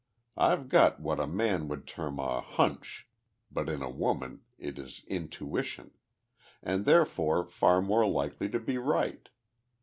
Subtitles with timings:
[0.39, 3.07] I've got what a man would term a 'hunch,'
[3.51, 5.91] but in a woman it is 'intuition'
[6.63, 9.29] and therefore far more likely to be right.